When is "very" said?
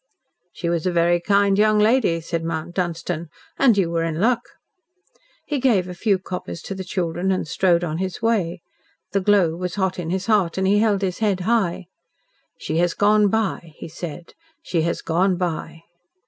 0.91-1.19